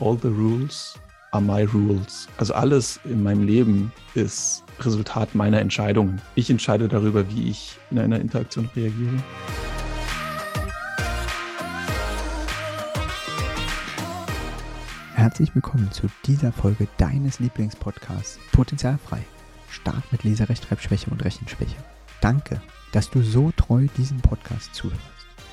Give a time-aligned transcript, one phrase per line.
[0.00, 0.98] all the rules
[1.32, 2.28] are my rules.
[2.38, 6.20] Also alles in meinem Leben ist Resultat meiner Entscheidungen.
[6.34, 9.22] Ich entscheide darüber, wie ich in einer Interaktion reagiere.
[15.14, 19.22] Herzlich willkommen zu dieser Folge deines Lieblingspodcasts Potenzialfrei.
[19.70, 21.76] Start mit Leserechtschreibschwäche und Rechenschwäche.
[22.22, 22.62] Danke,
[22.92, 25.00] dass du so treu diesem Podcast zuhörst.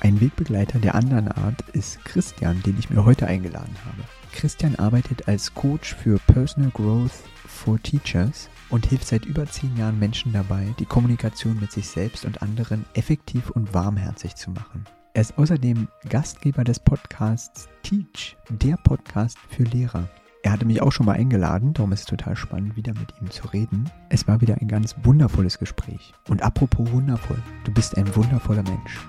[0.00, 4.17] Ein Wegbegleiter der anderen Art ist Christian, den ich mir heute eingeladen habe.
[4.38, 9.98] Christian arbeitet als Coach für Personal Growth for Teachers und hilft seit über zehn Jahren
[9.98, 14.84] Menschen dabei, die Kommunikation mit sich selbst und anderen effektiv und warmherzig zu machen.
[15.12, 20.08] Er ist außerdem Gastgeber des Podcasts Teach, der Podcast für Lehrer.
[20.44, 23.28] Er hatte mich auch schon mal eingeladen, darum ist es total spannend, wieder mit ihm
[23.32, 23.90] zu reden.
[24.08, 26.14] Es war wieder ein ganz wundervolles Gespräch.
[26.28, 29.00] Und apropos wundervoll, du bist ein wundervoller Mensch.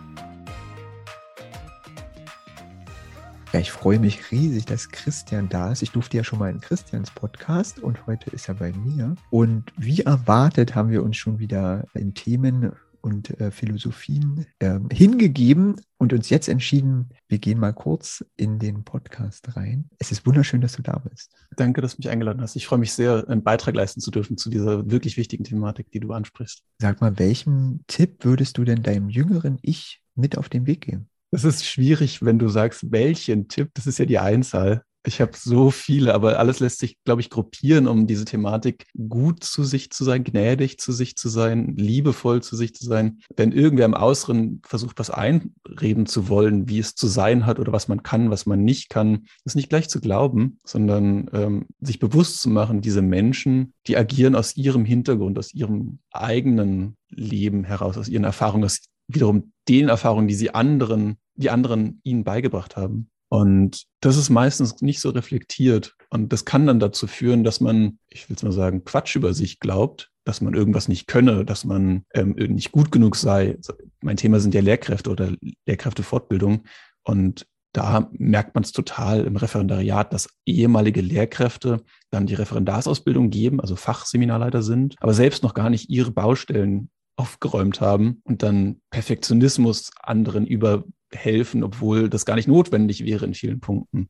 [3.52, 5.82] Ja, ich freue mich riesig, dass Christian da ist.
[5.82, 9.16] Ich durfte ja schon mal in Christians Podcast und heute ist er bei mir.
[9.32, 15.82] Und wie erwartet haben wir uns schon wieder in Themen und äh, Philosophien äh, hingegeben
[15.98, 19.90] und uns jetzt entschieden, wir gehen mal kurz in den Podcast rein.
[19.98, 21.32] Es ist wunderschön, dass du da bist.
[21.56, 22.56] Danke, dass du mich eingeladen hast.
[22.56, 26.00] Ich freue mich sehr, einen Beitrag leisten zu dürfen zu dieser wirklich wichtigen Thematik, die
[26.00, 26.62] du ansprichst.
[26.78, 31.10] Sag mal, welchen Tipp würdest du denn deinem jüngeren Ich mit auf den Weg geben?
[31.32, 34.84] Das ist schwierig, wenn du sagst, welchen Tipp, das ist ja die Einzahl.
[35.06, 39.44] Ich habe so viele, aber alles lässt sich, glaube ich, gruppieren, um diese Thematik gut
[39.46, 43.20] zu sich zu sein, gnädig zu sich zu sein, liebevoll zu sich zu sein.
[43.36, 47.72] Wenn irgendwer im Äußeren versucht, was einreden zu wollen, wie es zu sein hat oder
[47.72, 52.00] was man kann, was man nicht kann, ist nicht gleich zu glauben, sondern ähm, sich
[52.00, 57.98] bewusst zu machen, diese Menschen, die agieren aus ihrem Hintergrund, aus ihrem eigenen Leben heraus,
[57.98, 63.10] aus ihren Erfahrungen, aus wiederum den Erfahrungen, die sie anderen, die anderen ihnen beigebracht haben.
[63.30, 65.96] Und das ist meistens nicht so reflektiert.
[66.10, 69.34] Und das kann dann dazu führen, dass man, ich will es mal sagen, Quatsch über
[69.34, 73.58] sich glaubt, dass man irgendwas nicht könne, dass man ähm, nicht gut genug sei.
[74.02, 75.32] Mein Thema sind ja Lehrkräfte oder
[75.68, 76.64] Lehrkräftefortbildung.
[77.04, 83.62] Und da merkt man es total im Referendariat, dass ehemalige Lehrkräfte dann die Referendarsausbildung geben,
[83.62, 89.92] also Fachseminarleiter sind, aber selbst noch gar nicht ihre Baustellen aufgeräumt haben und dann Perfektionismus
[90.02, 94.10] anderen überhelfen, obwohl das gar nicht notwendig wäre in vielen Punkten.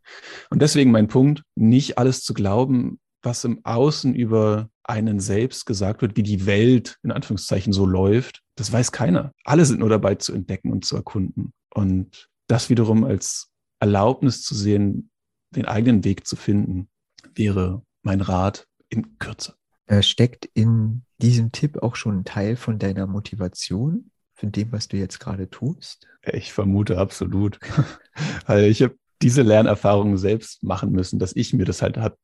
[0.52, 6.04] Und deswegen mein Punkt, nicht alles zu glauben, was im Außen über einen selbst gesagt
[6.04, 9.34] wird, wie die Welt in Anführungszeichen so läuft, das weiß keiner.
[9.44, 11.54] Alle sind nur dabei zu entdecken und zu erkunden.
[11.74, 13.50] Und das wiederum als
[13.80, 15.10] Erlaubnis zu sehen,
[15.56, 16.90] den eigenen Weg zu finden,
[17.34, 19.59] wäre mein Rat in Kürze.
[20.02, 24.98] Steckt in diesem Tipp auch schon ein Teil von deiner Motivation, von dem, was du
[24.98, 26.08] jetzt gerade tust?
[26.32, 27.60] Ich vermute absolut.
[28.46, 32.18] also ich habe diese Lernerfahrung selbst machen müssen, dass ich mir das halt habe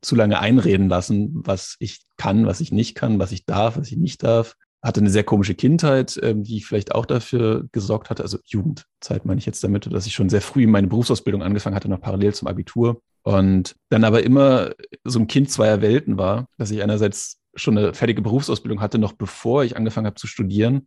[0.00, 3.90] zu lange einreden lassen, was ich kann, was ich nicht kann, was ich darf, was
[3.90, 4.54] ich nicht darf.
[4.82, 9.40] Hatte eine sehr komische Kindheit, ähm, die vielleicht auch dafür gesorgt hatte, also Jugendzeit meine
[9.40, 12.46] ich jetzt damit, dass ich schon sehr früh meine Berufsausbildung angefangen hatte, noch parallel zum
[12.46, 13.02] Abitur.
[13.26, 14.70] Und dann aber immer
[15.02, 19.14] so ein Kind zweier Welten war, dass ich einerseits schon eine fertige Berufsausbildung hatte, noch
[19.14, 20.86] bevor ich angefangen habe zu studieren,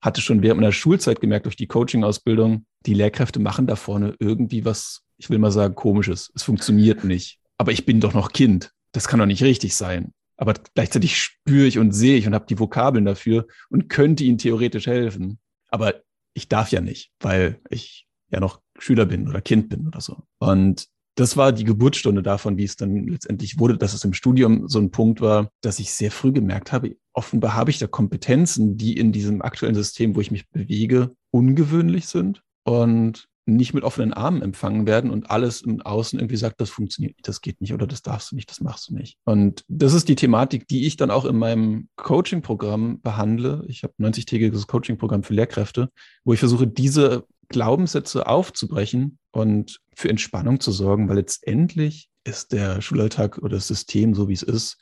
[0.00, 4.64] hatte schon während meiner Schulzeit gemerkt durch die Coaching-Ausbildung, die Lehrkräfte machen da vorne irgendwie
[4.64, 6.32] was, ich will mal sagen, komisches.
[6.34, 7.38] Es funktioniert nicht.
[7.56, 8.72] Aber ich bin doch noch Kind.
[8.90, 10.12] Das kann doch nicht richtig sein.
[10.36, 14.38] Aber gleichzeitig spüre ich und sehe ich und habe die Vokabeln dafür und könnte ihnen
[14.38, 15.38] theoretisch helfen.
[15.68, 15.94] Aber
[16.34, 20.24] ich darf ja nicht, weil ich ja noch Schüler bin oder Kind bin oder so.
[20.38, 24.68] Und das war die Geburtsstunde davon, wie es dann letztendlich wurde, dass es im Studium
[24.68, 28.76] so ein Punkt war, dass ich sehr früh gemerkt habe, offenbar habe ich da Kompetenzen,
[28.76, 34.12] die in diesem aktuellen System, wo ich mich bewege, ungewöhnlich sind und nicht mit offenen
[34.12, 37.72] Armen empfangen werden und alles im Außen irgendwie sagt, das funktioniert nicht, das geht nicht
[37.72, 39.16] oder das darfst du nicht, das machst du nicht.
[39.24, 43.64] Und das ist die Thematik, die ich dann auch in meinem Coaching-Programm behandle.
[43.68, 45.90] Ich habe ein 90-tägiges Coaching-Programm für Lehrkräfte,
[46.24, 52.80] wo ich versuche, diese Glaubenssätze aufzubrechen und für Entspannung zu sorgen, weil letztendlich ist der
[52.80, 54.78] Schulalltag oder das System, so wie es ist,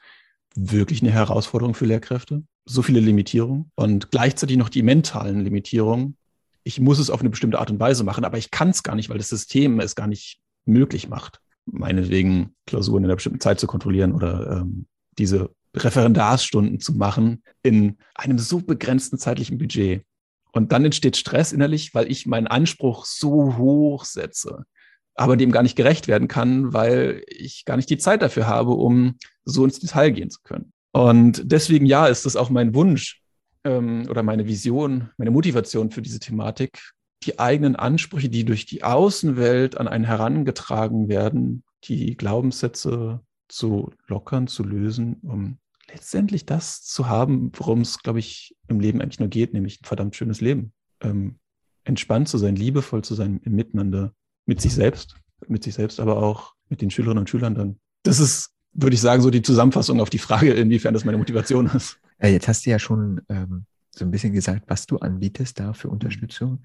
[0.56, 2.42] wirklich eine Herausforderung für Lehrkräfte.
[2.64, 6.16] So viele Limitierungen und gleichzeitig noch die mentalen Limitierungen.
[6.62, 8.94] Ich muss es auf eine bestimmte Art und Weise machen, aber ich kann es gar
[8.94, 11.40] nicht, weil das System es gar nicht möglich macht.
[11.66, 14.86] Meinetwegen Klausuren in einer bestimmten Zeit zu kontrollieren oder ähm,
[15.18, 20.04] diese Referendarsstunden zu machen in einem so begrenzten zeitlichen Budget.
[20.54, 24.64] Und dann entsteht Stress innerlich, weil ich meinen Anspruch so hoch setze,
[25.16, 28.70] aber dem gar nicht gerecht werden kann, weil ich gar nicht die Zeit dafür habe,
[28.70, 30.72] um so ins Detail gehen zu können.
[30.92, 33.20] Und deswegen, ja, ist das auch mein Wunsch
[33.64, 36.92] ähm, oder meine Vision, meine Motivation für diese Thematik,
[37.24, 44.46] die eigenen Ansprüche, die durch die Außenwelt an einen herangetragen werden, die Glaubenssätze zu lockern,
[44.46, 45.58] zu lösen, um
[45.94, 49.84] letztendlich das zu haben, worum es, glaube ich, im Leben eigentlich nur geht, nämlich ein
[49.84, 50.72] verdammt schönes Leben.
[51.00, 51.38] Ähm,
[51.84, 54.12] entspannt zu sein, liebevoll zu sein im Miteinander,
[54.46, 57.78] mit sich selbst, mit sich selbst, aber auch mit den Schülerinnen und Schülern dann.
[58.02, 61.66] Das ist, würde ich sagen, so die Zusammenfassung auf die Frage, inwiefern das meine Motivation
[61.66, 61.98] ist.
[62.20, 65.72] Ja, jetzt hast du ja schon ähm, so ein bisschen gesagt, was du anbietest da
[65.72, 66.64] für Unterstützung.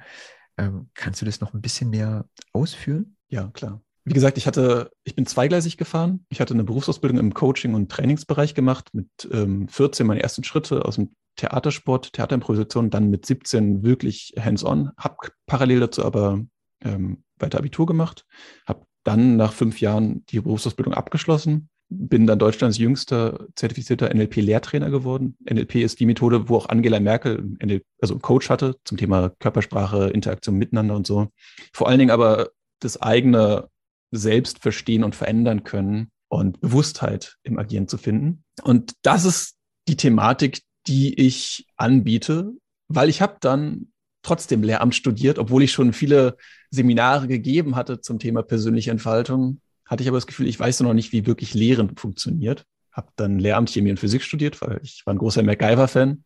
[0.58, 3.16] Ähm, kannst du das noch ein bisschen mehr ausführen?
[3.30, 3.82] Ja, klar.
[4.06, 6.26] Wie gesagt, ich hatte, ich bin zweigleisig gefahren.
[6.30, 10.86] Ich hatte eine Berufsausbildung im Coaching- und Trainingsbereich gemacht, mit ähm, 14 meine ersten Schritte
[10.86, 15.16] aus dem Theatersport, Theaterimprovisation, dann mit 17 wirklich hands-on, habe
[15.46, 16.44] parallel dazu aber
[16.84, 18.26] ähm, weiter Abitur gemacht,
[18.68, 25.36] habe dann nach fünf Jahren die Berufsausbildung abgeschlossen, bin dann Deutschlands jüngster zertifizierter NLP-Lehrtrainer geworden.
[25.50, 27.58] NLP ist die Methode, wo auch Angela Merkel
[28.00, 31.30] also einen Coach hatte zum Thema Körpersprache, Interaktion miteinander und so.
[31.74, 32.50] Vor allen Dingen aber
[32.80, 33.70] das eigene
[34.12, 38.44] Selbst verstehen und verändern können und Bewusstheit im Agieren zu finden.
[38.64, 39.56] Und das ist
[39.88, 42.52] die Thematik, die ich anbiete,
[42.88, 43.92] weil ich habe dann
[44.22, 46.38] trotzdem Lehramt studiert, obwohl ich schon viele
[46.72, 50.94] Seminare gegeben hatte zum Thema persönliche Entfaltung, hatte ich aber das Gefühl, ich weiß noch
[50.94, 52.66] nicht, wie wirklich Lehren funktioniert.
[52.92, 56.24] Habe dann Lehramt Chemie und Physik studiert, weil ich war ein großer MacGyver-Fan.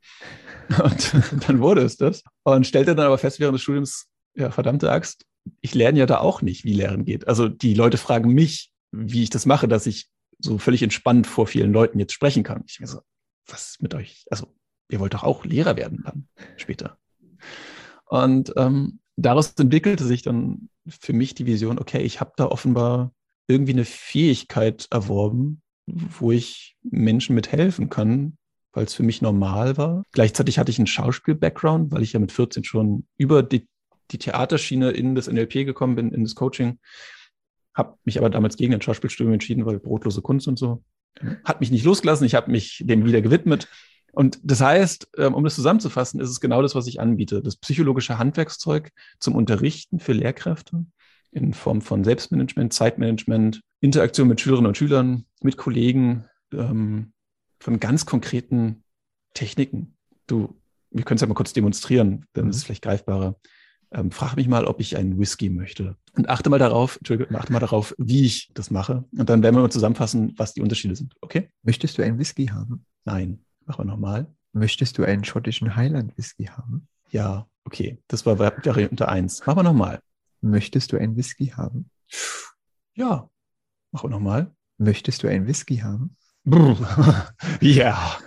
[0.83, 1.13] Und
[1.47, 2.23] dann wurde es das.
[2.43, 5.25] Und stellte dann aber fest während des Studiums, ja, verdammte Axt,
[5.61, 7.27] ich lerne ja da auch nicht, wie Lehren geht.
[7.27, 10.07] Also die Leute fragen mich, wie ich das mache, dass ich
[10.39, 12.63] so völlig entspannt vor vielen Leuten jetzt sprechen kann.
[12.67, 12.99] Ich so,
[13.47, 14.25] was ist mit euch?
[14.29, 14.53] Also
[14.89, 16.97] ihr wollt doch auch Lehrer werden dann später.
[18.05, 23.13] Und ähm, daraus entwickelte sich dann für mich die Vision, okay, ich habe da offenbar
[23.47, 28.37] irgendwie eine Fähigkeit erworben, wo ich Menschen mit helfen kann,
[28.71, 30.03] weil es für mich normal war.
[30.11, 33.67] Gleichzeitig hatte ich einen Schauspiel-Background, weil ich ja mit 14 schon über die,
[34.13, 36.79] die Theaterschiene in das NLP gekommen bin, in das Coaching.
[37.73, 40.83] Habe mich aber damals gegen ein Schauspielstudium entschieden, weil brotlose Kunst und so.
[41.43, 43.67] Hat mich nicht losgelassen, ich habe mich dem wieder gewidmet
[44.13, 47.41] und das heißt, ähm, um das zusammenzufassen, ist es genau das, was ich anbiete.
[47.41, 50.85] Das psychologische Handwerkszeug zum Unterrichten für Lehrkräfte
[51.31, 57.13] in Form von Selbstmanagement, Zeitmanagement, Interaktion mit Schülerinnen und Schülern, mit Kollegen, ähm,
[57.59, 58.83] von ganz konkreten
[59.33, 59.97] Techniken.
[60.27, 60.61] Du,
[60.91, 62.65] wir können es ja mal kurz demonstrieren, dann ist es mhm.
[62.67, 63.39] vielleicht greifbarer.
[63.93, 65.95] Ähm, frag mich mal, ob ich einen Whisky möchte.
[66.15, 69.05] Und achte mal darauf, Entschuldigung, achte mal darauf, wie ich das mache.
[69.15, 71.13] Und dann werden wir mal zusammenfassen, was die Unterschiede sind.
[71.21, 71.49] Okay?
[71.61, 72.85] Möchtest du einen Whisky haben?
[73.05, 73.45] Nein.
[73.65, 74.27] Machen wir nochmal.
[74.51, 76.87] Möchtest du einen schottischen Highland Whisky haben?
[77.09, 77.99] Ja, okay.
[78.07, 79.45] Das war Variante 1.
[79.45, 79.99] Machen wir nochmal.
[80.41, 81.89] Möchtest du einen Whisky haben?
[82.95, 83.29] Ja.
[83.91, 84.51] Machen wir nochmal.
[84.77, 86.17] Möchtest du einen Whisky haben?
[87.61, 88.17] ja.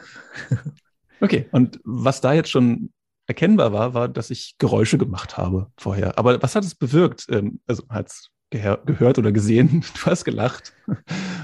[1.21, 2.93] Okay, und was da jetzt schon
[3.27, 6.19] erkennbar war, war, dass ich Geräusche gemacht habe vorher.
[6.19, 7.27] Aber was hat es bewirkt?
[7.31, 9.85] Ähm, also hat es gehört oder gesehen?
[9.95, 10.73] Du hast gelacht.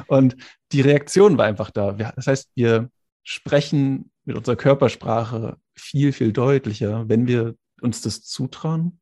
[0.07, 0.37] Und
[0.73, 1.93] die Reaktion war einfach da.
[1.93, 2.91] Das heißt, wir
[3.25, 9.01] sprechen mit unserer Körpersprache viel, viel deutlicher, wenn wir uns das zutrauen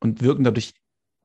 [0.00, 0.74] und wirken dadurch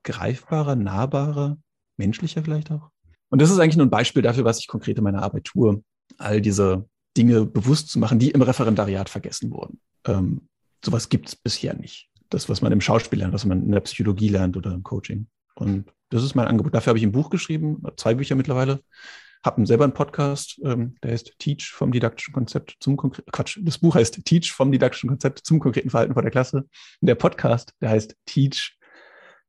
[0.02, 1.58] greifbarer, nahbarer,
[1.96, 2.90] menschlicher vielleicht auch.
[3.28, 5.82] Und das ist eigentlich nur ein Beispiel dafür, was ich konkret in meiner Arbeit tue,
[6.18, 9.80] all diese Dinge bewusst zu machen, die im Referendariat vergessen wurden.
[10.06, 10.48] Ähm,
[10.86, 12.08] sowas gibt es bisher nicht.
[12.30, 15.28] Das, was man im Schauspiel lernt, was man in der Psychologie lernt oder im Coaching.
[15.54, 16.74] Und das ist mein Angebot.
[16.74, 18.80] Dafür habe ich ein Buch geschrieben, zwei Bücher mittlerweile
[19.46, 23.78] habe selber einen Podcast, ähm, der heißt Teach vom didaktischen Konzept zum konkreten, Quatsch, das
[23.78, 26.58] Buch heißt Teach vom didaktischen Konzept zum konkreten Verhalten vor der Klasse.
[27.00, 28.76] Und der Podcast, der heißt Teach,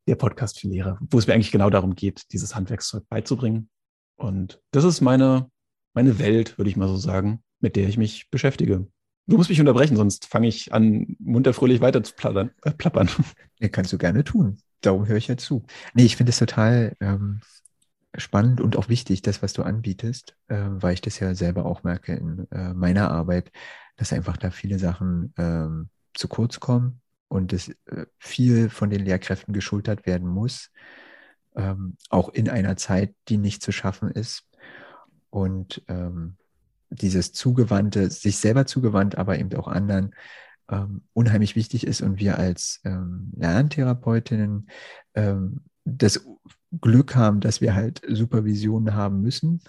[0.06, 3.68] der Podcast für Lehrer, wo es mir eigentlich genau darum geht, dieses Handwerkszeug beizubringen.
[4.16, 5.50] Und das ist meine,
[5.94, 8.86] meine Welt, würde ich mal so sagen, mit der ich mich beschäftige.
[9.28, 12.50] Du musst mich unterbrechen, sonst fange ich an, munterfröhlich weiter zu plappern.
[12.62, 13.10] Äh, plappern.
[13.60, 14.56] Ja, kannst du gerne tun.
[14.80, 15.64] Darum höre ich ja zu.
[15.92, 17.40] Nee, ich finde es total ähm,
[18.16, 21.82] spannend und auch wichtig, das, was du anbietest, äh, weil ich das ja selber auch
[21.82, 23.52] merke in äh, meiner Arbeit,
[23.96, 29.04] dass einfach da viele Sachen ähm, zu kurz kommen und es äh, viel von den
[29.04, 30.70] Lehrkräften geschultert werden muss,
[31.54, 34.44] ähm, auch in einer Zeit, die nicht zu schaffen ist.
[35.28, 36.37] Und ähm,
[36.90, 40.14] dieses Zugewandte, sich selber zugewandt, aber eben auch anderen,
[40.70, 44.68] ähm, unheimlich wichtig ist und wir als ähm, Lerntherapeutinnen
[45.14, 46.26] ähm, das
[46.80, 49.62] Glück haben, dass wir halt Supervisionen haben müssen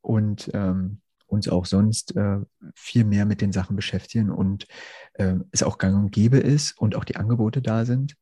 [0.00, 2.38] und ähm, uns auch sonst äh,
[2.74, 4.66] viel mehr mit den Sachen beschäftigen und
[5.14, 8.16] äh, es auch gang und gäbe ist und auch die Angebote da sind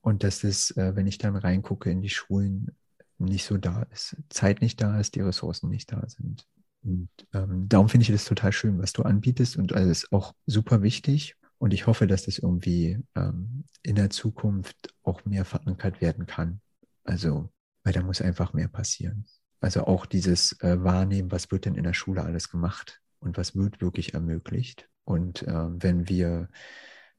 [0.00, 2.76] und dass es, äh, wenn ich dann reingucke in die Schulen,
[3.18, 6.46] nicht so da ist, Zeit nicht da ist, die Ressourcen nicht da sind.
[6.82, 10.82] Und ähm, darum finde ich das total schön, was du anbietest und ist auch super
[10.82, 11.36] wichtig.
[11.58, 16.60] Und ich hoffe, dass das irgendwie ähm, in der Zukunft auch mehr verankert werden kann.
[17.04, 17.50] Also,
[17.82, 19.26] weil da muss einfach mehr passieren.
[19.60, 23.56] Also auch dieses äh, Wahrnehmen, was wird denn in der Schule alles gemacht und was
[23.56, 24.88] wird wirklich ermöglicht.
[25.04, 26.48] Und äh, wenn wir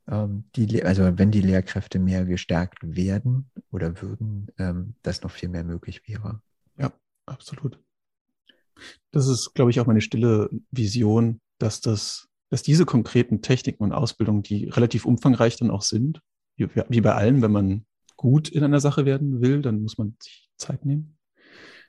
[0.07, 5.49] ähm, die, also wenn die Lehrkräfte mehr gestärkt werden oder würden, ähm, dass noch viel
[5.49, 6.41] mehr möglich wäre.
[6.77, 6.93] Ja,
[7.25, 7.79] absolut.
[9.11, 13.91] Das ist, glaube ich, auch meine stille Vision, dass das, dass diese konkreten Techniken und
[13.91, 16.21] Ausbildungen, die relativ umfangreich dann auch sind,
[16.55, 17.85] wie, bei allem, wenn man
[18.17, 21.17] gut in einer Sache werden will, dann muss man sich Zeit nehmen,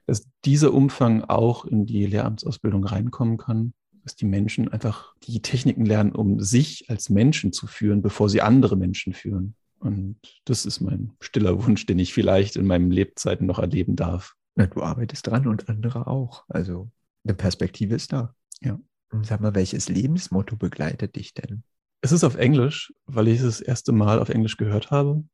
[0.06, 5.84] dass dieser Umfang auch in die Lehramtsausbildung reinkommen kann, dass die Menschen einfach die Techniken
[5.84, 9.56] lernen, um sich als Menschen zu führen, bevor sie andere Menschen führen.
[9.80, 14.34] Und das ist mein stiller Wunsch, den ich vielleicht in meinen Lebzeiten noch erleben darf.
[14.56, 16.44] Na, du arbeitest dran und andere auch.
[16.48, 16.90] Also
[17.24, 18.34] eine Perspektive ist da.
[18.60, 18.78] Ja.
[19.12, 21.64] Und sag mal, welches Lebensmotto begleitet dich denn?
[22.02, 25.24] Es ist auf Englisch, weil ich es das erste Mal auf Englisch gehört habe.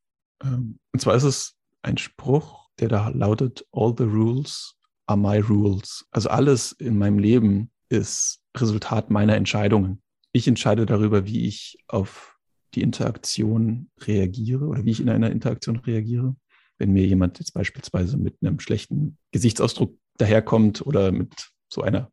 [0.43, 5.39] Ähm, und zwar ist es ein Spruch, der da lautet, All the rules are my
[5.39, 6.07] rules.
[6.11, 10.03] Also alles in meinem Leben ist Resultat meiner Entscheidungen.
[10.33, 12.37] Ich entscheide darüber, wie ich auf
[12.75, 16.37] die Interaktion reagiere oder wie ich in einer Interaktion reagiere.
[16.79, 21.33] Wenn mir jemand jetzt beispielsweise mit einem schlechten Gesichtsausdruck daherkommt oder mit
[21.69, 22.11] so einer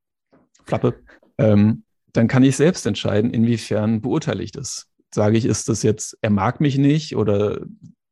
[0.66, 1.04] Flappe,
[1.38, 4.88] ähm, dann kann ich selbst entscheiden, inwiefern beurteile ich das.
[5.14, 7.62] Sage ich, ist das jetzt, er mag mich nicht oder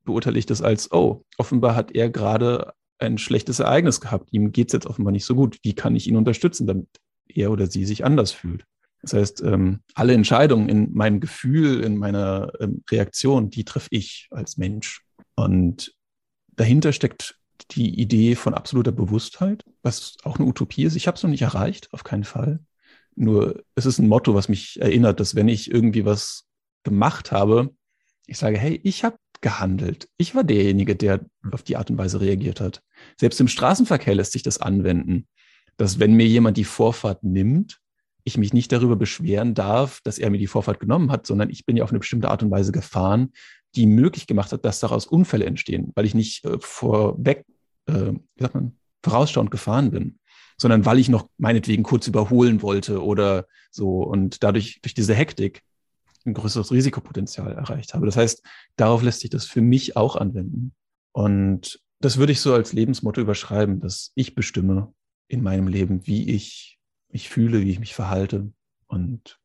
[0.04, 4.30] beurteile ich das als, oh, offenbar hat er gerade ein schlechtes Ereignis gehabt.
[4.32, 5.58] Ihm geht es jetzt offenbar nicht so gut.
[5.64, 6.88] Wie kann ich ihn unterstützen, damit
[7.28, 8.66] er oder sie sich anders fühlt?
[9.02, 14.28] Das heißt, ähm, alle Entscheidungen in meinem Gefühl, in meiner ähm, Reaktion, die treffe ich
[14.30, 15.02] als Mensch.
[15.36, 15.94] Und
[16.52, 17.36] dahinter steckt
[17.72, 20.96] die Idee von absoluter Bewusstheit, was auch eine Utopie ist.
[20.96, 22.60] Ich habe es noch nicht erreicht, auf keinen Fall.
[23.16, 26.48] Nur es ist ein Motto, was mich erinnert, dass wenn ich irgendwie was
[26.84, 27.74] gemacht habe,
[28.26, 30.08] ich sage, hey, ich habe gehandelt.
[30.18, 32.82] Ich war derjenige, der auf die Art und Weise reagiert hat.
[33.20, 35.28] Selbst im Straßenverkehr lässt sich das anwenden,
[35.78, 37.80] dass wenn mir jemand die Vorfahrt nimmt,
[38.24, 41.66] ich mich nicht darüber beschweren darf, dass er mir die Vorfahrt genommen hat, sondern ich
[41.66, 43.32] bin ja auf eine bestimmte Art und Weise gefahren,
[43.76, 47.46] die möglich gemacht hat, dass daraus Unfälle entstehen, weil ich nicht äh, vorweg,
[47.88, 50.20] äh, wie sagt man, vorausschauend gefahren bin,
[50.58, 55.64] sondern weil ich noch meinetwegen kurz überholen wollte oder so und dadurch durch diese Hektik
[56.26, 58.06] ein größeres Risikopotenzial erreicht habe.
[58.06, 58.44] Das heißt,
[58.76, 60.74] darauf lässt sich das für mich auch anwenden.
[61.14, 64.94] Und das würde ich so als Lebensmotto überschreiben, dass ich bestimme
[65.28, 68.52] in meinem Leben, wie ich mich fühle, wie ich mich verhalte
[68.88, 69.41] und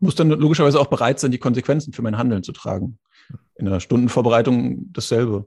[0.00, 2.98] muss dann logischerweise auch bereit sein, die Konsequenzen für mein Handeln zu tragen.
[3.54, 5.46] In einer Stundenvorbereitung dasselbe,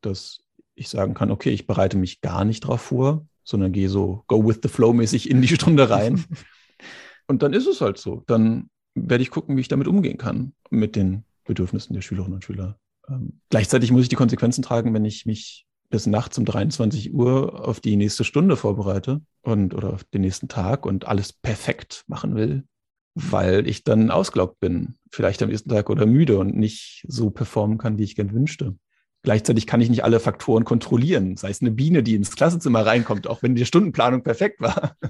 [0.00, 0.40] dass
[0.74, 4.46] ich sagen kann, okay, ich bereite mich gar nicht drauf vor, sondern gehe so go
[4.46, 6.24] with the flow mäßig in die Stunde rein.
[7.26, 8.22] Und dann ist es halt so.
[8.26, 12.44] Dann werde ich gucken, wie ich damit umgehen kann, mit den Bedürfnissen der Schülerinnen und
[12.44, 12.78] Schüler.
[13.08, 17.66] Ähm, gleichzeitig muss ich die Konsequenzen tragen, wenn ich mich bis nachts um 23 Uhr
[17.66, 22.34] auf die nächste Stunde vorbereite und oder auf den nächsten Tag und alles perfekt machen
[22.34, 22.64] will,
[23.14, 27.78] weil ich dann ausgelaugt bin, vielleicht am nächsten Tag oder müde und nicht so performen
[27.78, 28.76] kann, wie ich gern wünschte.
[29.22, 33.28] Gleichzeitig kann ich nicht alle Faktoren kontrollieren, sei es eine Biene, die ins Klassenzimmer reinkommt,
[33.28, 34.96] auch wenn die Stundenplanung perfekt war.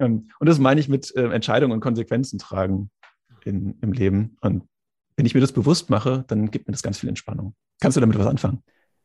[0.00, 2.88] Ähm, und das meine ich mit äh, Entscheidungen und Konsequenzen tragen
[3.44, 4.36] in, im Leben.
[4.40, 4.62] Und
[5.16, 7.56] wenn ich mir das bewusst mache, dann gibt mir das ganz viel Entspannung.
[7.80, 8.62] Kannst du damit was anfangen?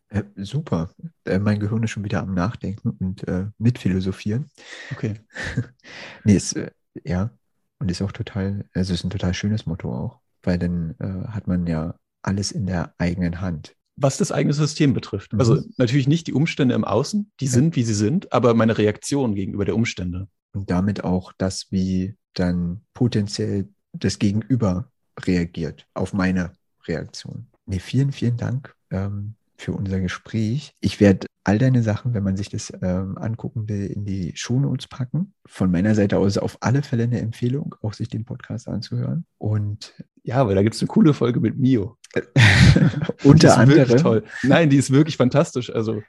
[0.09, 0.91] Äh, super.
[1.25, 4.51] Äh, mein Gehirn ist schon wieder am Nachdenken und äh, mitphilosophieren.
[4.91, 5.15] Okay.
[6.23, 6.69] nee, ist, äh,
[7.03, 7.31] ja,
[7.79, 11.47] und ist auch total, also ist ein total schönes Motto auch, weil dann äh, hat
[11.47, 13.75] man ja alles in der eigenen Hand.
[13.95, 15.33] Was das eigene System betrifft.
[15.37, 15.73] Also mhm.
[15.77, 17.51] natürlich nicht die Umstände im Außen, die ja.
[17.51, 22.15] sind, wie sie sind, aber meine Reaktion gegenüber der Umstände und damit auch das, wie
[22.33, 24.89] dann potenziell das Gegenüber
[25.19, 26.53] reagiert auf meine
[26.87, 27.47] Reaktion.
[27.65, 30.73] Nee, vielen, vielen Dank ähm, für unser Gespräch.
[30.81, 34.87] Ich werde all deine Sachen, wenn man sich das ähm, angucken will, in die Shownotes
[34.87, 35.33] packen.
[35.45, 39.25] Von meiner Seite aus auf alle Fälle eine Empfehlung, auch sich den Podcast anzuhören.
[39.37, 39.93] Und
[40.23, 41.97] ja, weil da gibt es eine coole Folge mit Mio.
[43.23, 43.97] Unter anderem.
[43.97, 44.23] Toll.
[44.43, 45.73] Nein, die ist wirklich fantastisch.
[45.73, 46.01] Also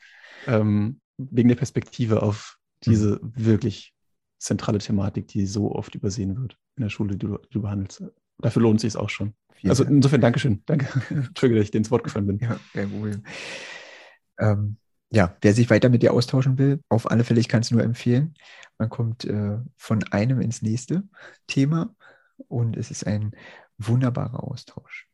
[0.46, 3.32] ähm, wegen der Perspektive auf diese mhm.
[3.34, 3.94] wirklich
[4.38, 8.04] zentrale Thematik, die so oft übersehen wird in der Schule, die du, die du behandelst.
[8.38, 9.34] Dafür lohnt es sich auch schon.
[9.54, 10.62] Vielen also insofern Dankeschön.
[10.66, 10.86] Danke.
[11.10, 12.38] Entschuldige, dass ich dir ins Wort gefallen bin.
[12.38, 13.22] Ja, kein Problem.
[14.38, 14.76] Ähm,
[15.10, 17.82] ja, wer sich weiter mit dir austauschen will, auf alle Fälle, ich kann es nur
[17.82, 18.34] empfehlen.
[18.78, 21.04] Man kommt äh, von einem ins nächste
[21.46, 21.94] Thema
[22.48, 23.32] und es ist ein
[23.78, 25.08] wunderbarer Austausch.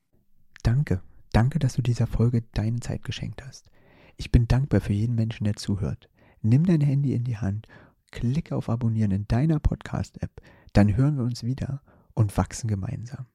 [0.62, 1.02] Danke.
[1.32, 3.70] Danke, dass du dieser Folge deine Zeit geschenkt hast.
[4.16, 6.08] Ich bin dankbar für jeden Menschen, der zuhört.
[6.42, 7.68] Nimm dein Handy in die Hand
[8.10, 11.82] Klick auf Abonnieren in deiner Podcast-App, dann hören wir uns wieder
[12.14, 13.26] und wachsen gemeinsam.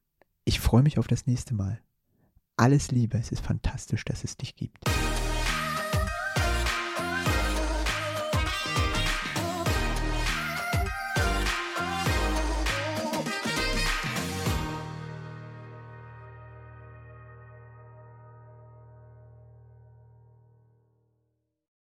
[0.44, 1.80] Ich freue mich auf das nächste Mal.
[2.56, 4.78] Alles Liebe, es ist fantastisch, dass es dich gibt.